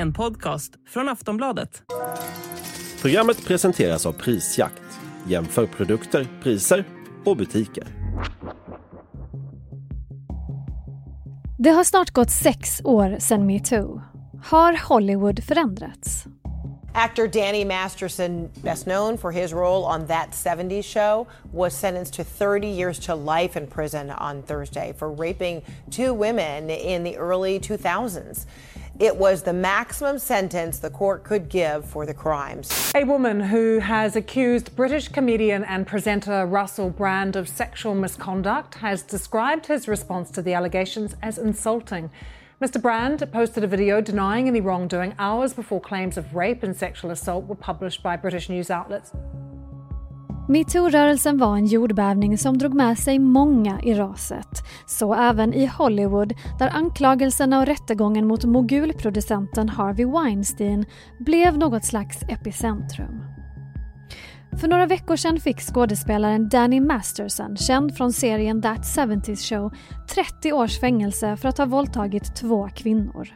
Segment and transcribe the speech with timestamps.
[0.00, 1.82] En podcast från Aftonbladet.
[3.00, 4.82] Programmet presenteras av Prisjakt.
[5.26, 6.84] Jämför produkter, priser
[7.24, 7.84] och butiker.
[11.58, 14.02] Det har snart gått sex år sedan metoo.
[14.44, 16.24] Har Hollywood förändrats?
[16.94, 22.24] Actor Danny Masterson, best known for his role on That 70s Show, was sentenced to
[22.24, 27.60] 30 years to life in prison on Thursday for raping two women in the early
[27.60, 28.46] 2000s.
[29.00, 32.90] It was the maximum sentence the court could give for the crimes.
[32.96, 39.04] A woman who has accused British comedian and presenter Russell Brand of sexual misconduct has
[39.04, 42.10] described his response to the allegations as insulting.
[42.60, 42.82] Mr.
[42.82, 47.46] Brand posted a video denying any wrongdoing hours before claims of rape and sexual assault
[47.46, 49.12] were published by British news outlets.
[50.48, 54.64] Metoo-rörelsen var en jordbävning som drog med sig många i raset.
[54.86, 60.84] Så även i Hollywood, där anklagelserna och rättegången mot mogulproducenten Harvey Weinstein
[61.18, 63.22] blev något slags epicentrum.
[64.60, 69.72] För några veckor sedan fick skådespelaren Danny Masterson, känd från serien That 70s Show,
[70.14, 73.28] 30 års fängelse för att ha våldtagit två kvinnor.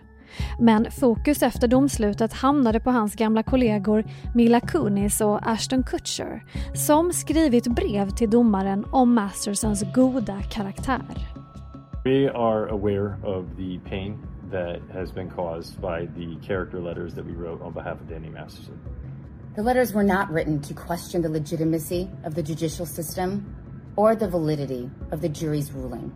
[0.58, 6.44] Men fokus efter domslutet hamnade på hans gamla kollegor Mila Kunis och Ashton Kutcher
[6.74, 11.28] som skrivit brev till domaren om Mastersons goda karaktär.
[12.04, 14.18] We are aware of the pain
[14.50, 18.30] that has been caused by the character letters that we wrote on behalf of Danny
[18.30, 18.78] Masterson.
[19.54, 23.54] The letters were not written to question the legitimacy of the judicial system
[23.96, 26.12] or the validity of the jury's ruling.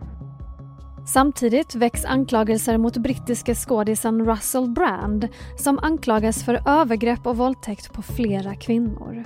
[1.07, 5.27] Samtidigt väcks anklagelser mot brittiske skådisen Russell Brand
[5.57, 9.23] som anklagas för övergrepp och våldtäkt på flera kvinnor.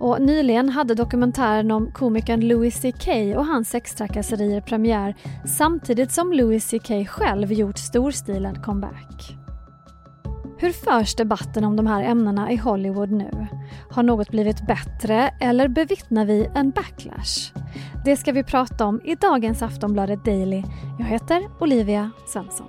[0.00, 5.14] Och nyligen hade dokumentären om komikern Louis CK och hans sextrakasserier premiär
[5.58, 9.41] samtidigt som Louis CK själv gjort storstilad comeback.
[10.62, 13.46] Hur förs debatten om de här ämnena i Hollywood nu?
[13.90, 17.52] Har något blivit bättre eller bevittnar vi en backlash?
[18.04, 20.62] Det ska vi prata om i dagens Aftonbladet Daily.
[20.98, 22.66] Jag heter Olivia Svensson.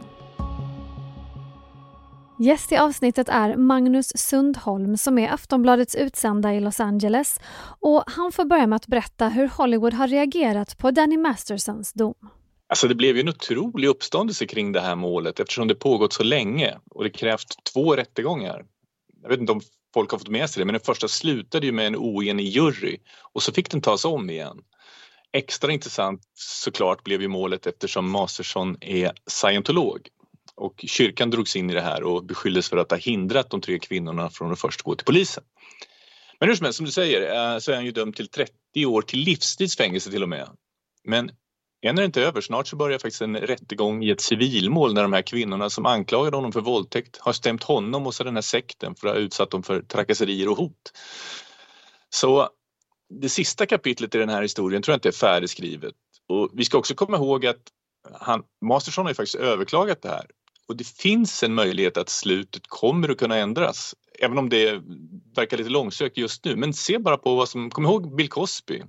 [2.40, 7.40] Gäst i avsnittet är Magnus Sundholm som är Aftonbladets utsända i Los Angeles
[7.80, 12.30] och han får börja med att berätta hur Hollywood har reagerat på Danny Mastersons dom.
[12.74, 16.24] Alltså det blev ju en otrolig uppståndelse kring det här målet eftersom det pågått så
[16.24, 18.66] länge och det krävt två rättegångar.
[19.22, 19.62] Jag vet inte om
[19.94, 22.98] folk har fått med sig det men den första slutade ju med en oenig jury
[23.34, 24.58] och så fick den tas om igen.
[25.34, 30.08] Extra intressant såklart blev ju målet eftersom Masterson är scientolog
[30.56, 33.80] och kyrkan drogs in i det här och beskylldes för att ha hindrat de tre
[33.80, 35.44] kvinnorna från att först gå till polisen.
[36.40, 38.86] Men hur som helst, som du säger, eh, så är han ju dömd till 30
[38.86, 40.50] år till livstidsfängelse till och med.
[41.04, 41.32] Men
[41.90, 42.42] än är det inte över.
[42.42, 46.38] Snart så börjar faktiskt en rättegång i ett civilmål när de här kvinnorna som anklagade
[46.38, 49.52] honom för våldtäkt har stämt honom och så den här sekten för att ha utsatt
[49.52, 50.92] dem för trakasserier och hot.
[52.10, 52.50] Så
[53.10, 55.94] det sista kapitlet i den här historien tror jag inte är färdigskrivet.
[56.30, 57.62] Och vi ska också komma ihåg att
[58.14, 60.26] han, Masterson har ju faktiskt överklagat det här
[60.68, 63.96] och det finns en möjlighet att slutet kommer att kunna ändras.
[64.20, 64.82] Även om det
[65.36, 66.56] verkar lite långsökt just nu.
[66.56, 68.82] Men se bara på vad som, kom ihåg Bill Cosby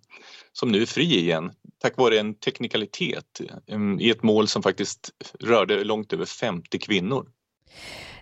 [0.53, 1.53] som nu är fri igen
[1.85, 7.27] tack vare en teknikalitet um, i ett mål som faktiskt rörde långt över 50 kvinnor.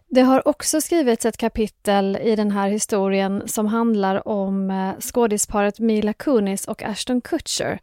[0.08, 5.78] Det har också skrivits ett kapitel i den här historien som handlar om eh, skådisparet
[5.78, 7.78] Mila Kunis och Ashton Kutcher.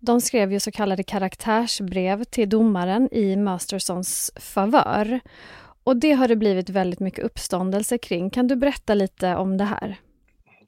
[0.00, 5.20] De skrev ju så kallade karaktärsbrev till domaren i Mastersons favör.
[5.86, 8.30] Och det har det blivit väldigt mycket uppståndelse kring.
[8.30, 9.98] Kan du berätta lite om det här?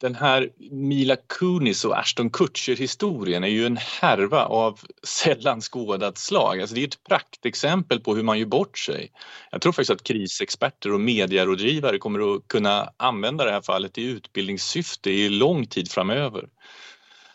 [0.01, 6.61] den här Mila Kunis och Ashton Kutcher-historien är ju en härva av sällan skådat slag.
[6.61, 9.11] Alltså det är ett praktexempel på hur man gör bort sig.
[9.51, 14.03] Jag tror faktiskt att krisexperter och medierådgivare kommer att kunna använda det här fallet i
[14.03, 16.49] utbildningssyfte i lång tid framöver.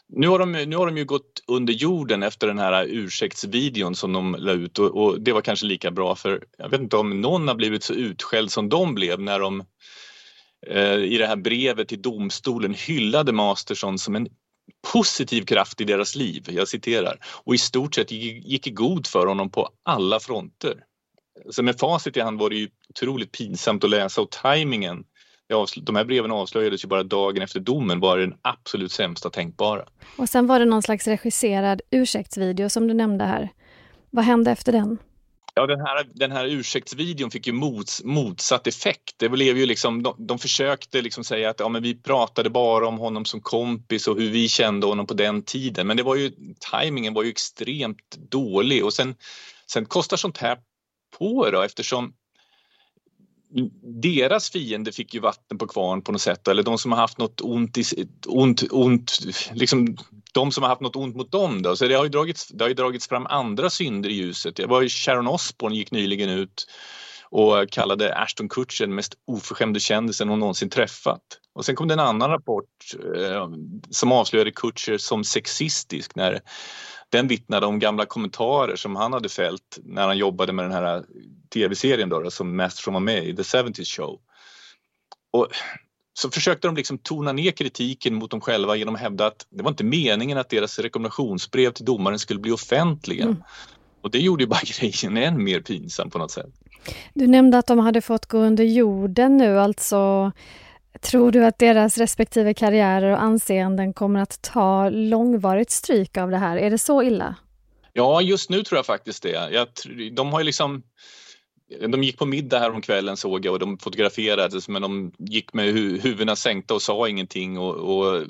[0.09, 4.13] Nu har, de, nu har de ju gått under jorden efter den här ursäktsvideon som
[4.13, 7.21] de la ut och, och det var kanske lika bra för jag vet inte om
[7.21, 9.63] någon har blivit så utskälld som de blev när de
[10.67, 14.27] Eh, i det här brevet till domstolen hyllade Masterson som en
[14.93, 19.27] positiv kraft i deras liv, jag citerar, och i stort sett gick i god för
[19.27, 20.83] honom på alla fronter.
[21.49, 25.03] Så med facit i hand var det ju otroligt pinsamt att läsa och tajmingen
[25.75, 29.85] de här breven avslöjades ju bara dagen efter domen var den absolut sämsta tänkbara.
[30.17, 33.49] Och sen var det någon slags regisserad ursäktsvideo som du nämnde här.
[34.09, 34.97] Vad hände efter den?
[35.55, 39.15] Ja, den här, den här ursäktsvideon fick ju mots, motsatt effekt.
[39.17, 42.87] Det blev ju liksom, de, de försökte liksom säga att ja, men vi pratade bara
[42.87, 45.87] om honom som kompis och hur vi kände honom på den tiden.
[45.87, 49.15] Men det var ju, tajmingen var ju extremt dålig och sen,
[49.71, 50.57] sen kostar sånt här
[51.19, 52.13] på då eftersom
[53.81, 57.17] deras fiende fick ju vatten på kvarn på något sätt eller de som har haft
[57.17, 57.83] något ont, i,
[58.27, 59.19] ont, ont
[59.53, 59.97] liksom
[60.33, 61.75] de som har haft något ont mot dem då.
[61.75, 64.55] Så det har ju dragits, det har ju dragits fram andra synder i ljuset.
[64.55, 66.67] Det var ju Sharon Osbourne gick nyligen ut
[67.33, 71.21] och kallade Ashton Kutcher den mest oförskämde kändisen hon någonsin träffat.
[71.53, 72.65] Och sen kom det en annan rapport
[73.15, 73.49] eh,
[73.89, 76.41] som avslöjade Kutcher som sexistisk när
[77.09, 81.03] den vittnade om gamla kommentarer som han hade fällt när han jobbade med den här
[81.53, 84.19] tv-serien då, som Masterson var med i, The 70s Show.
[85.31, 85.47] Och
[86.13, 89.63] så försökte de liksom tona ner kritiken mot dem själva genom att hävda att det
[89.63, 93.23] var inte meningen att deras rekommendationsbrev till domaren skulle bli offentliga.
[93.23, 93.43] Mm.
[94.01, 96.62] Och det gjorde ju bara grejen än mer pinsam på något sätt.
[97.13, 100.31] Du nämnde att de hade fått gå under jorden nu, alltså
[101.01, 106.37] Tror du att deras respektive karriärer och anseenden kommer att ta långvarigt stryk av det
[106.37, 106.57] här?
[106.57, 107.35] Är det så illa?
[107.93, 109.49] Ja, just nu tror jag faktiskt det.
[109.51, 109.67] Jag,
[110.11, 110.83] de har ju liksom
[111.79, 115.53] de gick på middag här om kvällen såg jag och de fotograferades men de gick
[115.53, 118.21] med hu huvudena sänkta och sa ingenting och, och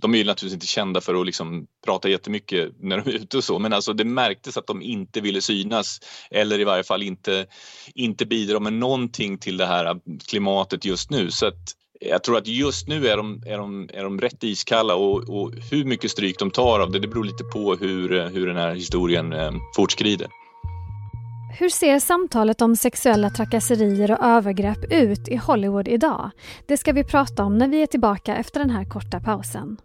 [0.00, 3.36] de är ju naturligtvis inte kända för att liksom prata jättemycket när de är ute
[3.36, 6.00] och så men alltså det märktes att de inte ville synas
[6.30, 7.46] eller i varje fall inte,
[7.94, 12.46] inte bidra med någonting till det här klimatet just nu så att jag tror att
[12.46, 16.38] just nu är de, är de, är de rätt iskalla och, och hur mycket stryk
[16.38, 20.28] de tar av det, det beror lite på hur, hur den här historien eh, fortskrider.
[21.58, 26.30] Hur ser samtalet om sexuella trakasserier och övergrepp ut i Hollywood idag?
[26.66, 29.76] Det ska vi prata om när vi är tillbaka efter den här korta pausen.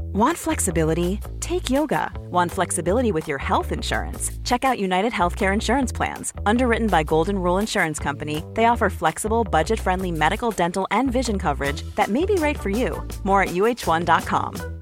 [0.00, 1.20] Want flexibility?
[1.40, 2.10] Take yoga.
[2.30, 4.30] Want flexibility with your health insurance?
[4.44, 6.32] Check out United Healthcare Insurance Plans.
[6.46, 11.38] Underwritten by Golden Rule Insurance Company, they offer flexible, budget friendly medical, dental, and vision
[11.38, 13.06] coverage that may be right for you.
[13.24, 14.76] More at uh1.com.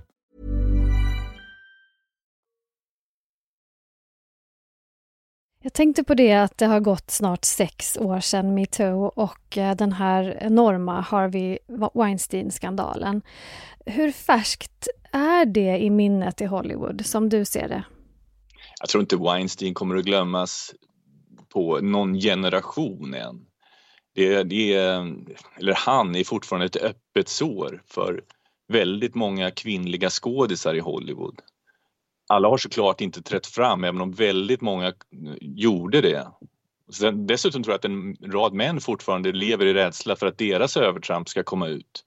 [5.64, 9.76] Jag tänkte på det att det har gått snart sex år sedan metoo och eh,
[9.76, 11.58] den här enorma Harvey
[11.94, 13.22] Weinstein-skandalen.
[13.86, 17.84] Hur färskt är det i minnet i Hollywood, som du ser det?
[18.80, 20.74] Jag tror inte Weinstein kommer att glömmas
[21.48, 23.46] på någon generation än.
[24.14, 24.74] Det, det,
[25.58, 28.22] eller han är fortfarande ett öppet sår för
[28.68, 31.40] väldigt många kvinnliga skådisar i Hollywood
[32.28, 34.92] alla har såklart inte trätt fram även om väldigt många
[35.40, 36.26] gjorde det.
[36.92, 40.76] Sen, dessutom tror jag att en rad män fortfarande lever i rädsla för att deras
[40.76, 42.04] övertramp ska komma ut.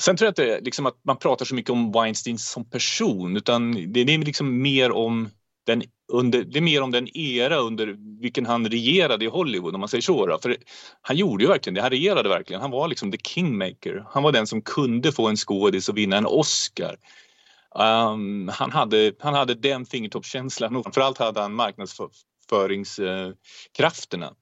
[0.00, 3.92] Sen tror jag inte liksom att man pratar så mycket om Weinstein som person utan
[3.92, 5.28] det är liksom mer om
[5.66, 5.82] den,
[6.12, 9.88] under, det är mer om den era under vilken han regerade i Hollywood om man
[9.88, 10.26] säger så.
[10.26, 10.38] Då.
[10.38, 10.56] För
[11.02, 12.62] han gjorde ju verkligen det, han regerade verkligen.
[12.62, 14.06] Han var liksom the kingmaker.
[14.10, 16.96] Han var den som kunde få en skådis att vinna en Oscar.
[17.74, 24.34] Um, han, hade, han hade den fingertoppskänslan och framförallt hade han marknadsföringskrafterna.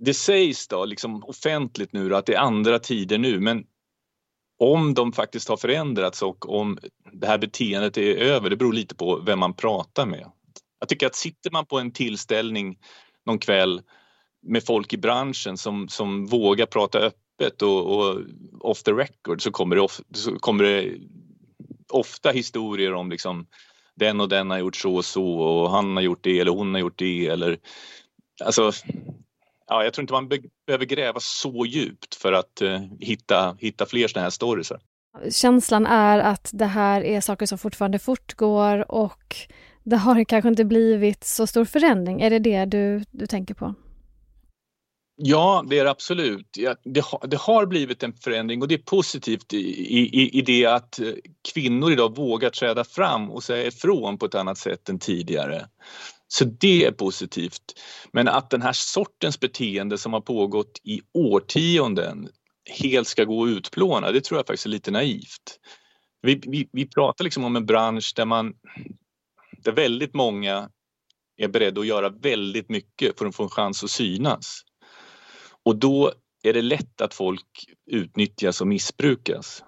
[0.00, 3.64] Det sägs då liksom offentligt nu då, att det är andra tider nu men
[4.58, 6.78] om de faktiskt har förändrats och om
[7.12, 10.30] det här beteendet är över, det beror lite på vem man pratar med.
[10.80, 12.78] Jag tycker att sitter man på en tillställning
[13.26, 13.82] någon kväll
[14.42, 18.20] med folk i branschen som, som vågar prata öppet och, och
[18.60, 20.98] off the record så kommer det, of, så kommer det
[21.88, 23.46] ofta historier om liksom
[23.96, 26.74] den och den har gjort så och så och han har gjort det eller hon
[26.74, 27.58] har gjort det eller
[28.44, 28.72] alltså
[29.68, 33.86] ja, jag tror inte man be behöver gräva så djupt för att uh, hitta, hitta
[33.86, 34.72] fler sådana här stories.
[35.30, 39.36] Känslan är att det här är saker som fortfarande fortgår och
[39.84, 42.20] det har kanske inte blivit så stor förändring.
[42.20, 43.74] Är det det du, du tänker på?
[45.20, 46.46] Ja, det är det absolut.
[46.56, 50.42] Ja, det, har, det, har blivit en förändring och det är positivt i, i, i
[50.42, 51.12] det att eh,
[51.54, 55.66] kvinnor idag vågar träda fram och säga ifrån på ett annat sätt än tidigare.
[56.28, 57.62] Så det är positivt.
[58.12, 62.28] Men att den här sortens beteende som har pågått i årtionden
[62.80, 65.58] helt ska gå att utplåna, det tror jag faktiskt är lite naivt.
[66.22, 68.54] Vi, vi, vi pratar liksom om en bransch där man
[69.64, 70.70] där väldigt många
[71.36, 74.62] är beredda att göra väldigt mycket för att få en chans att synas.
[75.64, 79.62] Och då är det lätt att folk utnyttjas och missbrukas.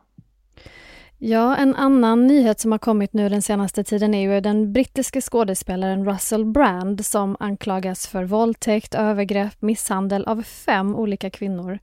[1.22, 5.20] Ja, en annan nyhet som har kommit nu den senaste tiden är ju den brittiske
[5.20, 11.78] skådespelaren Russell Brand som anklagas för våldtäkt, övergrepp, misshandel av fem olika kvinnor.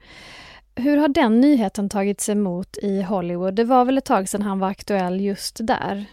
[0.75, 3.56] Hur har den nyheten tagits emot i Hollywood?
[3.56, 6.06] Det var väl ett tag sedan han var aktuell just där?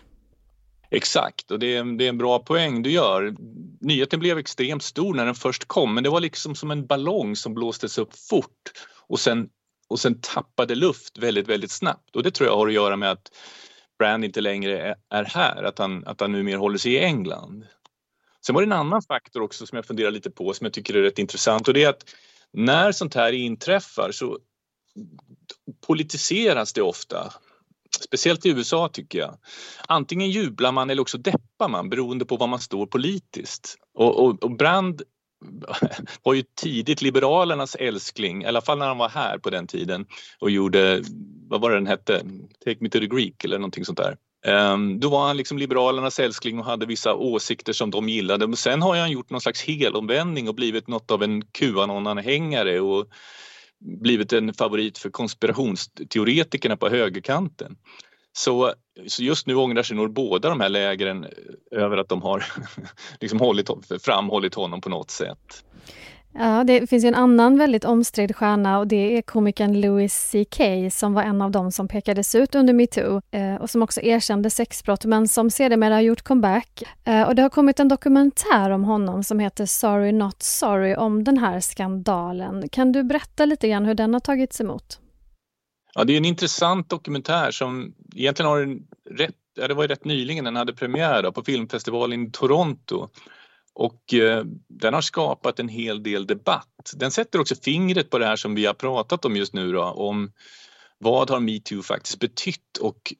[0.91, 3.35] Exakt, och det är, det är en bra poäng du gör.
[3.81, 7.37] Nyheten blev extremt stor när den först kom, men det var liksom som en ballong
[7.37, 8.73] som blåstes upp fort
[9.09, 9.49] och sen,
[9.95, 12.17] och sen tappade luft väldigt, väldigt snabbt.
[12.17, 13.33] Och det tror jag har att göra med att
[13.99, 17.67] Brand inte längre är här, att han, att han numera håller sig i England.
[18.47, 20.95] Sen var det en annan faktor också som jag funderar lite på som jag tycker
[20.95, 22.05] är rätt intressant och det är att
[22.53, 24.39] när sånt här inträffar så
[25.87, 27.33] politiseras det ofta.
[28.01, 29.39] Speciellt i USA tycker jag.
[29.89, 33.77] Antingen jublar man eller också deppar man beroende på var man står politiskt.
[33.95, 35.03] Och, och, och Brand
[36.23, 40.07] var ju tidigt Liberalernas älskling, i alla fall när han var här på den tiden
[40.39, 41.03] och gjorde,
[41.49, 42.19] vad var det den hette,
[42.65, 44.17] Take me to the Greek eller någonting sånt där.
[44.47, 48.47] Ehm, då var han liksom Liberalernas älskling och hade vissa åsikter som de gillade.
[48.47, 53.07] Men sen har han gjort någon slags helomvändning och blivit något av en Qanon-anhängare och
[53.81, 57.77] blivit en favorit för konspirationsteoretikerna på högerkanten.
[58.37, 58.73] Så,
[59.07, 62.45] så just nu ångrar sig nog båda de här lägren eh, över att de har
[63.21, 63.71] liksom hållit,
[64.03, 65.65] framhållit honom på något sätt.
[66.39, 70.61] Ja, det finns ju en annan väldigt omstridd stjärna och det är komikern Louis CK
[70.93, 74.51] som var en av dem som pekades ut under metoo eh, och som också erkände
[74.51, 76.83] sexbrott men som sedermera har gjort comeback.
[77.05, 81.25] Eh, och det har kommit en dokumentär om honom som heter Sorry Not Sorry om
[81.25, 82.69] den här skandalen.
[82.69, 85.01] Kan du berätta lite grann hur den har tagits emot?
[85.95, 90.05] Ja, det är en intressant dokumentär som egentligen har en rätt, ja, det var rätt
[90.05, 93.09] nyligen den hade premiär då, på filmfestivalen i Toronto
[93.75, 96.93] och eh, den har skapat en hel del debatt.
[96.97, 99.83] Den sätter också fingret på det här som vi har pratat om just nu då,
[99.83, 100.33] om
[100.99, 103.15] vad har metoo faktiskt betytt och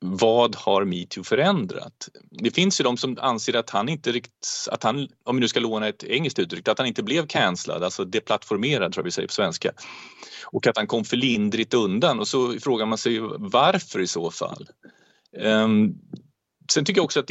[0.00, 2.08] vad har metoo förändrat?
[2.30, 5.48] Det finns ju de som anser att han inte riktigt, att han, om vi nu
[5.48, 9.10] ska låna ett engelskt uttryck, att han inte blev cancellad, alltså deplattformerad tror jag vi
[9.10, 9.72] säger på svenska.
[10.44, 14.30] Och att han kom för lindrigt undan och så frågar man sig varför i så
[14.30, 14.68] fall.
[15.42, 15.94] Um,
[16.72, 17.30] sen tycker jag också att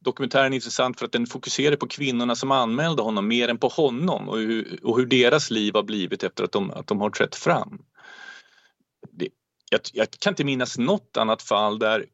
[0.00, 3.68] dokumentären är intressant för att den fokuserar på kvinnorna som anmälde honom mer än på
[3.68, 7.10] honom och hur, och hur deras liv har blivit efter att de, att de har
[7.10, 7.78] trätt fram.
[9.70, 12.06] Jag, jag, kan inte minnas något annat fall där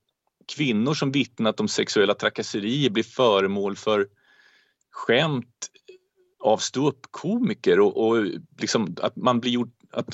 [0.57, 4.07] kvinnor som vittnat om sexuella trakasserier blir föremål för
[4.91, 5.71] skämt
[6.45, 8.25] av ståuppkomiker och, och
[8.59, 10.07] liksom att man blir gjord, att,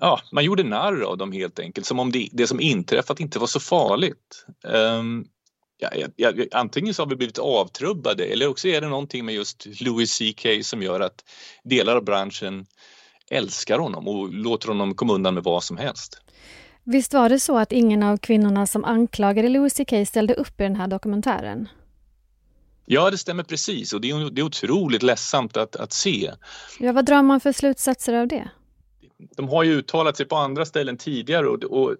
[0.00, 3.38] ja, man gjorde narr av dem helt enkelt som om det, det som inträffat inte
[3.38, 4.46] var så farligt.
[4.64, 5.26] Um,
[5.78, 9.66] ja, ja, antingen så har vi blivit avtrubbade eller också är det någonting med just
[9.80, 11.24] Louis CK som gör att
[11.64, 12.66] delar av branschen
[13.30, 16.20] älskar honom och låter honom komma undan med vad som helst.
[16.90, 20.62] Visst var det så att ingen av kvinnorna som anklagade Louis CK ställde upp i
[20.62, 21.68] den här dokumentären?
[22.86, 26.32] Ja, det stämmer precis och det är, det är otroligt ledsamt att, att se.
[26.78, 28.50] Ja, vad drar man för slutsatser av det?
[29.36, 31.96] De har ju uttalat sig på andra ställen tidigare och, och,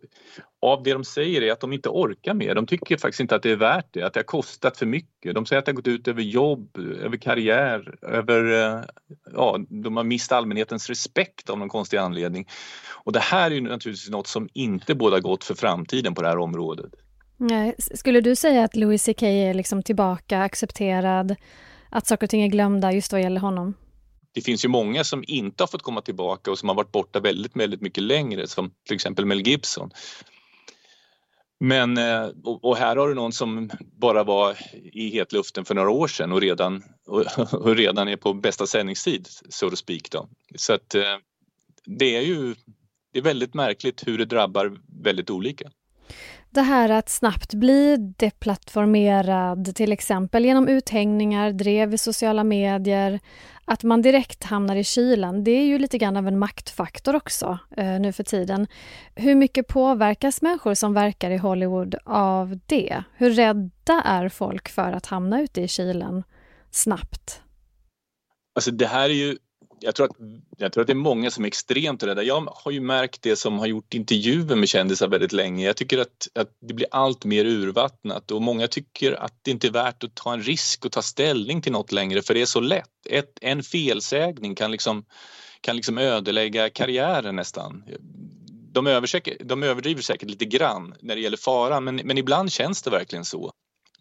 [0.61, 2.55] av det de säger är att de inte orkar mer.
[2.55, 5.35] De tycker faktiskt inte att det är värt det, att det har kostat för mycket.
[5.35, 8.53] De säger att det har gått ut över jobb, över karriär, över...
[8.53, 8.83] Eh,
[9.33, 12.49] ja, de har mist allmänhetens respekt av någon konstig anledning.
[13.05, 16.29] Och det här är ju naturligtvis något som inte båda gott för framtiden på det
[16.29, 16.93] här området.
[17.37, 17.75] Nej.
[17.79, 21.37] Skulle du säga att Louis CK är liksom tillbaka, accepterad,
[21.91, 23.75] att saker och ting är glömda just vad gäller honom?
[24.33, 27.21] Det finns ju många som inte har fått komma tillbaka och som har varit borta
[27.21, 29.91] väldigt, väldigt mycket längre som till exempel Mel Gibson.
[31.61, 34.57] Men eh, och här har du någon som bara var
[34.93, 37.25] i hetluften för några år sedan och redan, och,
[37.77, 40.11] redan är på bästa sändningstid, so to speak.
[40.11, 40.29] Då.
[40.57, 41.17] Så att eh,
[41.85, 42.55] det är ju
[43.13, 45.71] det är väldigt märkligt hur det drabbar väldigt olika.
[46.59, 53.21] Det här att snabbt bli deplattformerad, till exempel genom uthängningar, drev i sociala medier,
[53.65, 57.59] att man direkt hamnar i kylan, det är ju lite grann av en maktfaktor också
[57.77, 58.67] eh, nu för tiden.
[59.15, 63.03] Hur mycket påverkas människor som verkar i Hollywood av det?
[63.15, 66.23] Hur rädda är folk för att hamna ute i kylan
[66.71, 67.43] snabbt?
[68.55, 69.39] Alltså det här är ju
[69.81, 70.17] jag tror, att,
[70.57, 72.23] jag tror att det är många som är extremt rädda.
[72.23, 75.67] Jag har ju märkt det som har gjort intervjuer med kändisar väldigt länge.
[75.67, 79.67] Jag tycker att, att det blir allt mer urvattnat och många tycker att det inte
[79.67, 82.47] är värt att ta en risk och ta ställning till något längre för det är
[82.47, 82.91] så lätt.
[83.11, 85.05] Ett, en felsägning kan liksom,
[85.61, 87.85] kan liksom ödelägga karriären nästan.
[88.73, 89.03] De,
[89.41, 93.25] de överdriver säkert lite grann när det gäller faran men, men ibland känns det verkligen
[93.25, 93.53] så.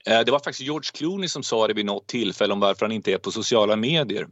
[0.05, 2.91] Eh, det var faktiskt George Clooney som sa det vid något tillfälle om varför han
[2.91, 4.27] inte är på sociala medier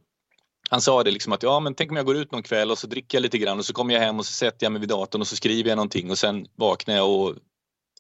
[0.69, 2.77] han sa det liksom att ja men tänk om jag går ut någon kväll och
[2.77, 4.79] så dricker jag lite grann och så kommer jag hem och så sätter jag mig
[4.79, 7.35] vid datorn och så skriver jag någonting och sen vaknar jag och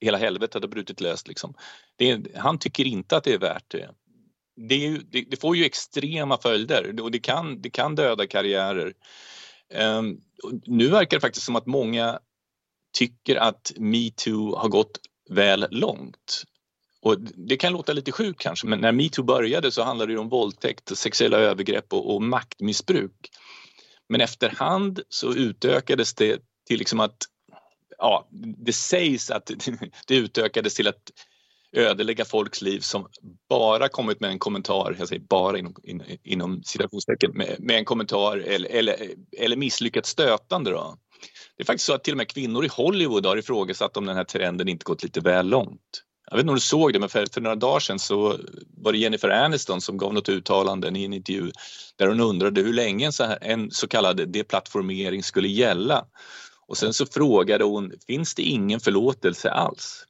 [0.01, 1.53] hela helvetet har brutit löst liksom.
[1.95, 3.89] Det, han tycker inte att det är värt det.
[4.69, 8.93] Det, ju, det, det får ju extrema följder och det kan, det kan döda karriärer.
[9.73, 10.21] Um,
[10.65, 12.19] nu verkar det faktiskt som att många
[12.97, 16.43] tycker att metoo har gått väl långt.
[17.05, 20.29] Och det kan låta lite sjukt kanske men när metoo började så handlade det om
[20.29, 23.29] våldtäkt, sexuella övergrepp och, och maktmissbruk.
[24.09, 27.17] Men efterhand så utökades det till liksom att
[27.97, 28.27] ja,
[28.65, 29.51] det sägs att
[30.07, 31.11] det utökades till att
[31.71, 33.07] ödelägga folks liv som
[33.49, 37.85] bara kommit med en kommentar, jag säger bara inom, in, inom citationstecken, med, med en
[37.85, 38.95] kommentar eller, eller,
[39.37, 40.97] eller misslyckat stötande då.
[41.57, 44.15] Det är faktiskt så att till och med kvinnor i Hollywood har ifrågasatt om den
[44.15, 46.04] här trenden inte gått lite väl långt.
[46.27, 48.37] Jag vet inte om du såg det, men för, för några dagar sedan så
[48.77, 51.51] var det Jennifer Aniston som gav något uttalande i en intervju
[51.95, 56.05] där hon undrade hur länge en så, här, en så kallad deplattformering skulle gälla.
[56.67, 60.05] Och sen så frågade hon, finns det ingen förlåtelse alls?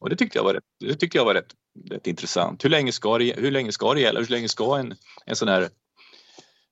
[0.00, 1.54] Och det tyckte jag var rätt, det tyckte jag var rätt,
[1.90, 2.64] rätt intressant.
[2.64, 4.20] Hur länge, ska det, hur länge ska det gälla?
[4.20, 4.94] Hur länge ska en,
[5.26, 5.68] en sån här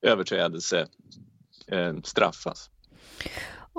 [0.02, 0.87] överträdelse
[1.66, 2.70] eh, straffas?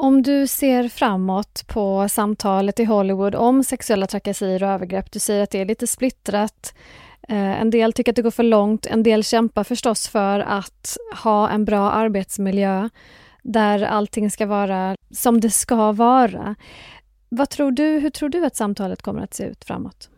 [0.02, 5.44] Om du ser framåt på samtalet i Hollywood om sexuella trakasserier och övergrepp, du säger
[5.44, 6.74] att det är lite splittrat.
[7.30, 10.98] Eh, en del tycker att det går för långt, en del kämpar förstås för att
[11.24, 12.90] ha en bra arbetsmiljö
[13.44, 16.56] där allting ska vara som det ska vara.
[17.30, 20.10] Vad tror du, hur tror du att samtalet kommer att se ut framåt?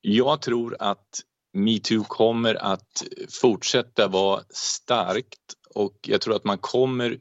[0.00, 1.20] Jag tror att
[1.52, 3.04] metoo kommer att
[3.40, 7.18] fortsätta vara starkt och jag tror att man kommer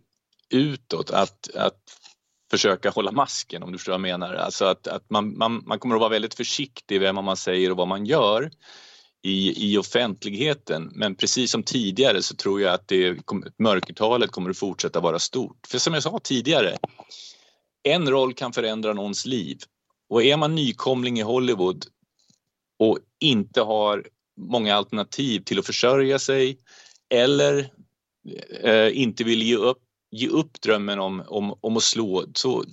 [0.53, 1.79] utåt att, att
[2.51, 4.33] försöka hålla masken om du förstår vad jag menar.
[4.33, 7.71] Alltså att, att man, man, man kommer att vara väldigt försiktig med vad man säger
[7.71, 8.51] och vad man gör
[9.23, 10.91] i, i offentligheten.
[10.95, 13.17] Men precis som tidigare så tror jag att det,
[13.59, 15.67] mörkertalet kommer att fortsätta vara stort.
[15.67, 16.77] För som jag sa tidigare,
[17.83, 19.57] en roll kan förändra någons liv.
[20.09, 21.85] Och är man nykomling i Hollywood
[22.79, 26.57] och inte har många alternativ till att försörja sig
[27.09, 27.69] eller
[28.63, 29.81] eh, inte vill ge upp
[30.11, 32.63] ge upp drömmen om, om, om att slå så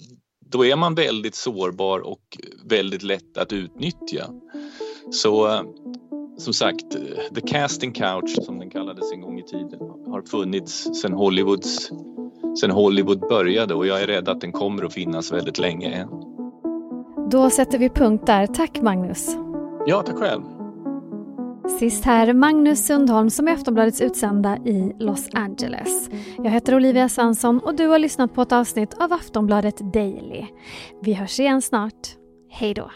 [0.40, 4.26] då är man väldigt sårbar och väldigt lätt att utnyttja.
[5.10, 5.62] Så eh,
[6.38, 6.90] som sagt,
[7.34, 11.90] the casting couch som den kallades en gång i tiden har funnits sedan Hollywoods
[12.60, 16.08] sen Hollywood började och jag är rädd att den kommer att finnas väldigt länge än.
[17.30, 18.46] Då sätter vi punkt där.
[18.46, 19.36] Tack Magnus.
[19.86, 20.42] Ja, tack själv.
[21.68, 26.08] Sist här Magnus Sundholm som är Aftonbladets utsända i Los Angeles.
[26.36, 30.46] Jag heter Olivia Svensson och du har lyssnat på ett avsnitt av Aftonbladet Daily.
[31.02, 32.08] Vi hörs igen snart.
[32.50, 32.90] Hej då!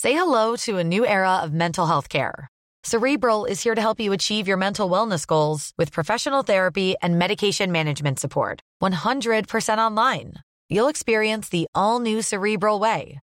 [0.00, 2.48] Say hello to a new era of mental health care.
[2.86, 7.18] Cerebral is here to help you achieve your mental wellness goals with professional therapy and
[7.18, 8.60] medication management support.
[8.82, 10.32] 100% online.
[10.68, 13.20] You'll experience the all new Cerebral Way,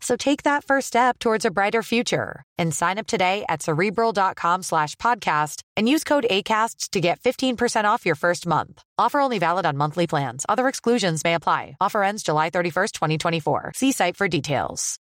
[0.00, 4.62] So take that first step towards a brighter future and sign up today at cerebral.com
[4.62, 8.82] slash podcast and use code ACasts to get 15% off your first month.
[8.98, 10.44] Offer only valid on monthly plans.
[10.48, 11.76] Other exclusions may apply.
[11.80, 13.72] Offer ends July 31st, 2024.
[13.74, 14.96] See site for details.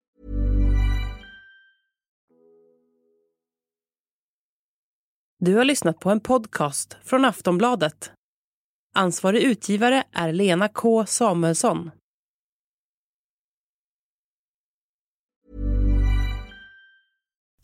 [5.40, 8.12] Du har lyssnat på en podcast från Aftonbladet.
[8.94, 11.92] Ansvarig utgivare är Lena K Samuelsson.